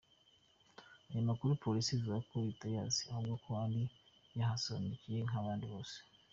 [1.09, 3.81] Ayo makuru Polisi ivuga ko itayazi ahubwo ko yari
[4.37, 5.97] yahasohokeye nk’abandi bose.